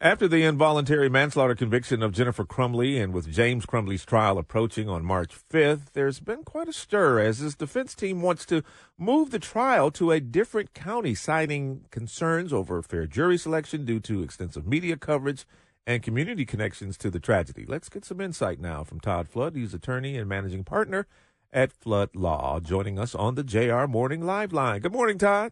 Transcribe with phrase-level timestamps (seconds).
[0.00, 5.04] After the involuntary manslaughter conviction of Jennifer Crumbley and with James Crumbley's trial approaching on
[5.04, 8.62] March 5th, there's been quite a stir as his defense team wants to
[8.96, 14.22] move the trial to a different county, citing concerns over fair jury selection due to
[14.22, 15.44] extensive media coverage
[15.84, 17.64] and community connections to the tragedy.
[17.66, 19.56] Let's get some insight now from Todd Flood.
[19.56, 21.08] He's attorney and managing partner
[21.52, 24.80] at Flood Law, joining us on the JR Morning Live Line.
[24.80, 25.50] Good morning, Todd.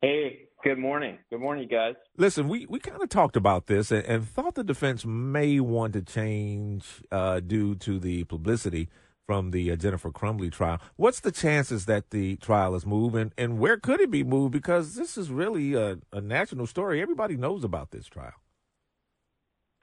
[0.00, 1.18] Hey, Good morning.
[1.30, 1.94] Good morning, guys.
[2.18, 5.94] Listen, we, we kind of talked about this and, and, thought the defense may want
[5.94, 8.90] to change uh, due to the publicity
[9.26, 10.78] from the uh, Jennifer Crumbley trial.
[10.96, 14.52] What's the chances that the trial is moved, and, and where could it be moved?
[14.52, 17.00] Because this is really a, a national story.
[17.00, 18.34] Everybody knows about this trial.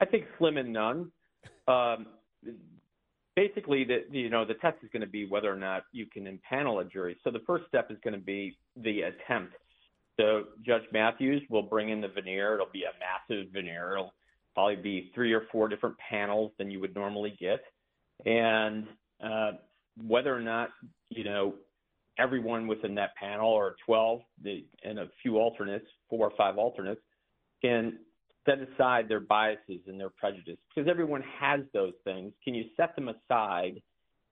[0.00, 1.10] I think slim and none.
[1.66, 2.06] Um,
[3.34, 6.24] basically, the you know the test is going to be whether or not you can
[6.24, 7.16] impanel a jury.
[7.24, 9.54] So the first step is going to be the attempt
[10.18, 12.54] so Judge Matthews will bring in the venire.
[12.54, 13.92] It'll be a massive venire.
[13.92, 14.14] It'll
[14.54, 17.60] probably be three or four different panels than you would normally get.
[18.26, 18.86] And
[19.22, 19.52] uh,
[20.06, 20.70] whether or not,
[21.10, 21.54] you know,
[22.18, 27.00] everyone within that panel or 12 the, and a few alternates, four or five alternates,
[27.62, 27.98] can
[28.44, 32.32] set aside their biases and their prejudice because everyone has those things.
[32.42, 33.80] Can you set them aside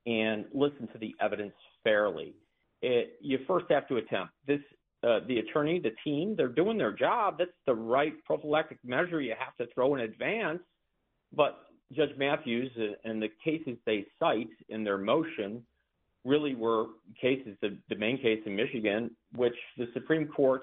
[0.06, 2.34] and listen to the evidence fairly?
[2.82, 4.32] It, you first have to attempt.
[4.46, 4.60] This
[5.06, 7.36] uh, the attorney, the team, they're doing their job.
[7.38, 10.60] That's the right prophylactic measure you have to throw in advance.
[11.32, 11.58] But
[11.92, 12.72] Judge Matthews
[13.04, 15.64] and the cases they cite in their motion
[16.24, 16.86] really were
[17.20, 20.62] cases, the, the main case in Michigan, which the Supreme Court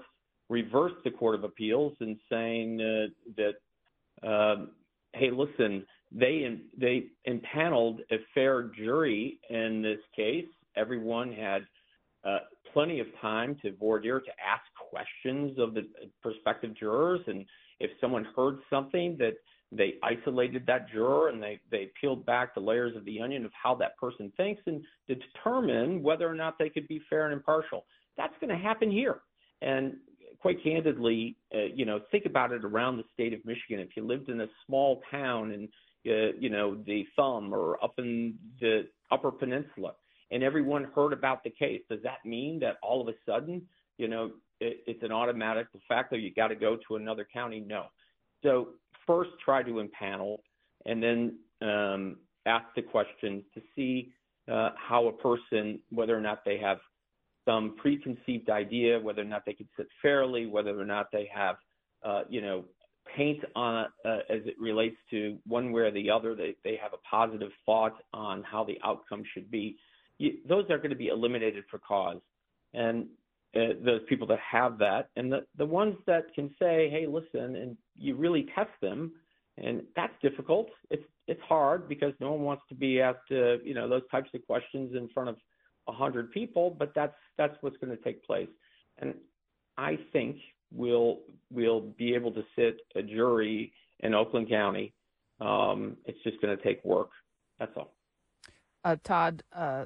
[0.50, 4.72] reversed the Court of Appeals in saying uh, that, um,
[5.14, 10.46] hey, listen, they they impaneled a fair jury in this case.
[10.76, 11.66] Everyone had
[12.26, 12.40] uh,
[12.74, 15.84] plenty of time to voir dire to ask questions of the
[16.22, 17.22] prospective jurors.
[17.28, 17.46] And
[17.80, 19.34] if someone heard something that
[19.72, 23.52] they isolated that juror and they, they peeled back the layers of the onion of
[23.62, 27.34] how that person thinks and to determine whether or not they could be fair and
[27.34, 27.86] impartial.
[28.18, 29.22] That's going to happen here.
[29.62, 29.96] And
[30.40, 33.80] quite candidly, uh, you know, think about it around the state of Michigan.
[33.80, 35.70] If you lived in a small town in,
[36.12, 39.94] uh, you know, the Thumb or up in the Upper Peninsula,
[40.34, 41.82] and everyone heard about the case.
[41.90, 43.62] Does that mean that all of a sudden,
[43.98, 47.26] you know, it, it's an automatic the fact that you got to go to another
[47.32, 47.64] county?
[47.66, 47.86] No.
[48.42, 48.70] So
[49.06, 50.38] first, try to impanel,
[50.86, 52.18] and then um,
[52.48, 54.12] ask the questions to see
[54.52, 56.80] uh, how a person, whether or not they have
[57.46, 61.58] some preconceived idea, whether or not they can sit fairly, whether or not they have,
[62.04, 62.66] uh, you know,
[63.16, 66.34] paint on uh, as it relates to one way or the other.
[66.36, 69.78] They they have a positive thought on how the outcome should be
[70.48, 72.22] those are going to be eliminated for cause.
[72.74, 73.08] And
[73.56, 77.56] uh, those people that have that, and the the ones that can say, "Hey, listen,"
[77.56, 79.14] and you really test them,
[79.58, 80.70] and that's difficult.
[80.90, 84.30] It's it's hard because no one wants to be asked, uh, you know, those types
[84.34, 85.38] of questions in front of
[85.88, 86.72] a hundred people.
[86.72, 88.50] But that's that's what's going to take place,
[88.98, 89.14] and
[89.78, 90.38] I think
[90.72, 91.20] we'll
[91.52, 94.94] we'll be able to sit a jury in Oakland County.
[95.40, 97.10] Um, it's just going to take work.
[97.60, 97.94] That's all.
[98.84, 99.86] Uh, Todd, uh,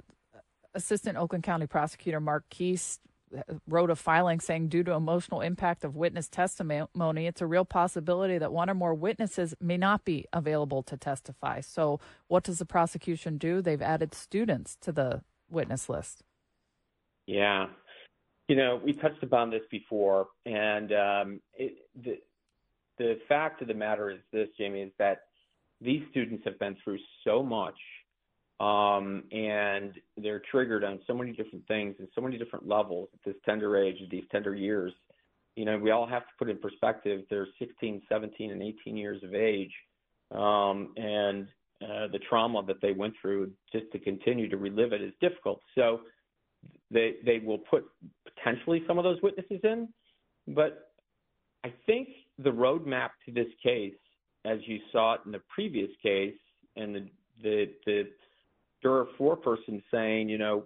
[0.78, 3.02] Assistant Oakland County Prosecutor Mark Keast
[3.68, 8.38] wrote a filing saying due to emotional impact of witness testimony it's a real possibility
[8.38, 11.60] that one or more witnesses may not be available to testify.
[11.60, 13.62] So what does the prosecution do?
[13.62, 16.24] They've added students to the witness list.
[17.26, 17.68] Yeah.
[18.48, 22.20] You know we touched upon this before and um, it, the,
[22.98, 25.24] the fact of the matter is this jamie is that
[25.82, 27.76] these students have been through so much
[28.60, 33.20] um, and they're triggered on so many different things and so many different levels at
[33.24, 34.94] this tender age, these tender years.
[35.56, 37.24] You know, we all have to put in perspective.
[37.30, 39.74] They're 16, 17, and 18 years of age,
[40.32, 41.48] um, and
[41.82, 45.62] uh, the trauma that they went through just to continue to relive it is difficult.
[45.76, 46.02] So
[46.90, 47.86] they they will put
[48.36, 49.88] potentially some of those witnesses in,
[50.48, 50.92] but
[51.64, 52.10] I think
[52.40, 53.96] the roadmap to this case,
[54.46, 56.38] as you saw it in the previous case,
[56.76, 57.10] and the
[57.44, 58.04] the the
[58.82, 60.66] juror four person saying, you know,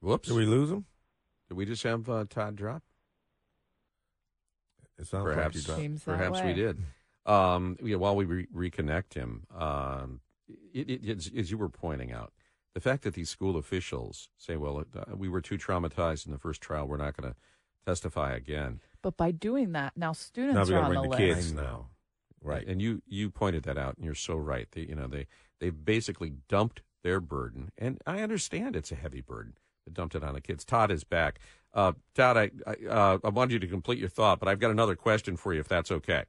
[0.00, 0.28] Whoops.
[0.28, 0.84] Did we lose him?
[1.48, 2.82] Did we just have uh, Todd drop?
[4.98, 6.78] It sounds perhaps, like Seems perhaps we did.
[7.26, 10.20] Um, yeah, while we re- reconnect him, um,
[10.72, 12.32] it, it, as you were pointing out,
[12.74, 16.38] the fact that these school officials say, well, uh, we were too traumatized in the
[16.38, 17.36] first trial, we're not going to
[17.84, 18.80] testify again.
[19.02, 21.18] But by doing that, now students now are on the, the list.
[21.18, 21.88] Kids now.
[22.46, 22.66] Right.
[22.66, 24.68] And you you pointed that out, and you're so right.
[24.70, 25.26] They you know they
[25.60, 29.54] they basically dumped their burden, and I understand it's a heavy burden.
[29.84, 30.64] They dumped it on the kids.
[30.64, 31.40] Todd is back.
[31.74, 34.70] Uh, Todd, I I, uh, I wanted you to complete your thought, but I've got
[34.70, 36.24] another question for you, if that's okay.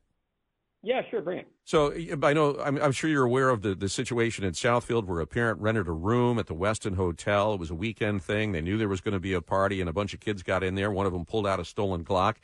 [0.84, 1.48] Yeah, sure, bring it.
[1.66, 1.94] So
[2.24, 5.28] I know I'm, I'm, sure you're aware of the, the situation in Southfield where a
[5.28, 7.56] parent rented a room at the Westin Hotel.
[7.56, 8.52] It was a weekend thing.
[8.52, 10.64] They knew there was going to be a party, and a bunch of kids got
[10.64, 10.92] in there.
[10.92, 12.36] One of them pulled out a stolen Glock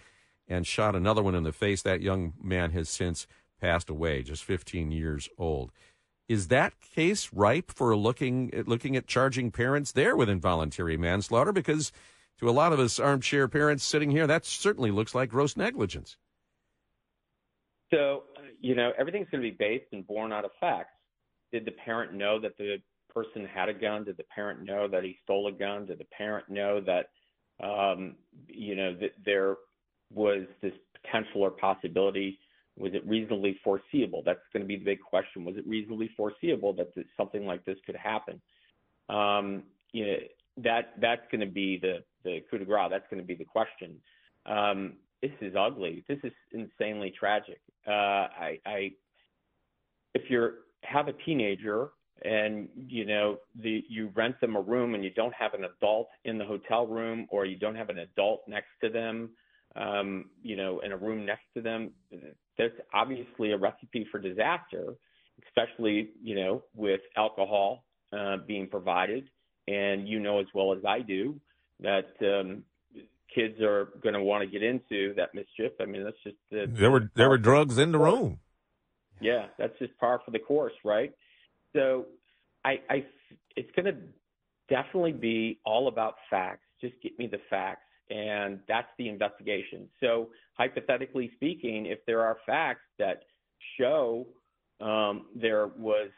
[0.48, 1.84] and shot another one in the face.
[1.84, 3.28] That young man has since
[3.64, 5.72] passed away, just 15 years old.
[6.28, 11.54] Is that case ripe for looking looking at charging parents there with involuntary manslaughter?
[11.54, 11.92] Because
[12.40, 16.18] to a lot of us armchair parents sitting here, that certainly looks like gross negligence.
[17.94, 18.24] So,
[18.60, 20.90] you know, everything's going to be based and born out of facts.
[21.52, 22.78] Did the parent know that the
[23.14, 24.04] person had a gun?
[24.04, 25.86] Did the parent know that he stole a gun?
[25.86, 27.10] Did the parent know that,
[27.64, 28.16] um,
[28.48, 29.56] you know, that there
[30.12, 32.40] was this potential or possibility?
[32.78, 34.24] Was it reasonably foreseeable?
[34.26, 35.46] That's going to be the big question.
[35.46, 38.42] Was it reasonably foreseeable that something like this could happen?
[39.10, 40.18] Um, you know,
[40.58, 42.90] that that's going to be the the coup de grace.
[42.90, 43.96] That's going to be the question.
[44.46, 46.04] Um, this is ugly.
[46.08, 47.62] This is insanely tragic.
[47.88, 48.92] Uh, I, I,
[50.14, 50.50] if you
[50.84, 51.90] have a teenager
[52.24, 56.10] and you know the you rent them a room and you don't have an adult
[56.26, 59.30] in the hotel room or you don't have an adult next to them,
[59.76, 61.92] um, you know, in a room next to them,
[62.58, 64.94] that's obviously a recipe for disaster,
[65.48, 69.30] especially you know with alcohol uh, being provided
[69.68, 71.40] and you know as well as I do
[71.80, 72.64] that um,
[73.34, 75.72] kids are going to want to get into that mischief.
[75.80, 78.40] I mean, that's just the, there were there were drugs in the room.
[79.20, 81.12] Yeah, that's just par for the course, right?
[81.74, 82.08] So,
[82.66, 83.06] I, I
[83.56, 83.96] it's going to
[84.70, 86.66] definitely be all about facts.
[86.82, 87.82] Just get me the facts,
[88.14, 89.90] and that's the investigation.
[90.00, 93.24] So, hypothetically speaking, if there are facts that
[93.80, 94.28] show
[94.80, 96.10] um, there was,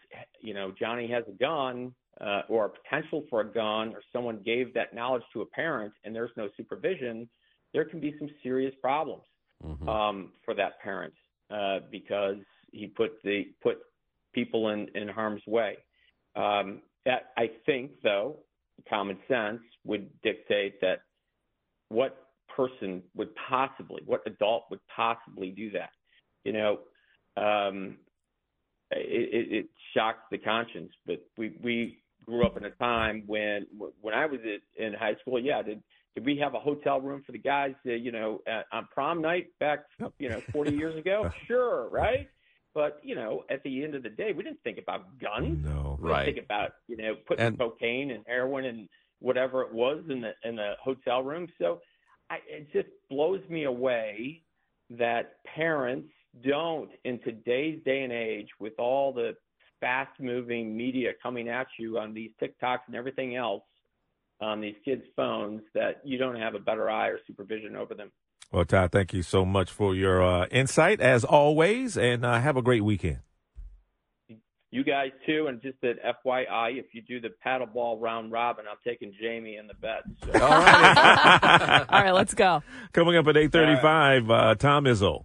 [0.42, 4.42] you know, Johnny has a gun uh, or a potential for a gun, or someone
[4.44, 7.30] gave that knowledge to a parent and there's no supervision,
[7.74, 9.24] there can be some serious problems
[9.64, 9.88] mm-hmm.
[9.88, 11.14] um, for that parent
[11.52, 12.38] uh, because
[12.72, 13.78] he put the put
[14.34, 15.78] people in, in harm's way.
[16.36, 18.38] Um, that I think, though,
[18.90, 21.02] common sense would dictate that
[21.90, 25.90] what person would possibly, what adult would possibly do that?
[26.44, 26.80] You know,
[27.38, 27.98] um,
[28.92, 33.66] it, it, it shocks the conscience, but we we grew up in a time when
[34.02, 34.40] when I was
[34.78, 35.40] in high school.
[35.40, 35.82] Yeah, did
[36.16, 37.74] did we have a hotel room for the guys?
[37.86, 39.86] Uh, you know, at, on prom night back,
[40.20, 41.30] you know, 40 years ago.
[41.48, 42.30] Sure, right.
[42.74, 45.64] But you know, at the end of the day, we didn't think about guns.
[45.66, 46.02] No, right.
[46.02, 46.26] we right.
[46.26, 48.90] Think about you know putting and, cocaine and heroin and
[49.20, 51.48] whatever it was in the in the hotel room.
[51.60, 51.82] So
[52.30, 54.42] I, it just blows me away
[54.90, 56.10] that parents
[56.44, 59.36] don't in today's day and age with all the
[59.80, 63.64] fast moving media coming at you on these TikToks and everything else
[64.42, 68.12] on these kids' phones that you don't have a better eye or supervision over them.
[68.52, 72.58] Well, Todd, thank you so much for your uh, insight as always, and uh, have
[72.58, 73.20] a great weekend.
[74.76, 78.76] You guys too, and just at FYI, if you do the paddleball round robin, I'm
[78.86, 80.04] taking Jamie in the bet.
[80.26, 80.34] So.
[80.34, 82.62] All right, all right, let's go.
[82.92, 84.50] Coming up at eight thirty-five, right.
[84.52, 85.24] uh, Tom Izzo.